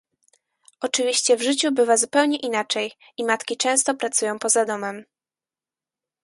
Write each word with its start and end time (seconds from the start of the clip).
Oczywiście 0.81 1.37
w 1.37 1.41
życiu 1.41 1.71
bywa 1.71 1.97
zupełnie 1.97 2.37
inaczej 2.37 2.91
i 3.17 3.23
matki 3.23 3.57
często 3.57 3.95
pracują 3.95 4.39
poza 4.39 4.65
domem 4.65 5.03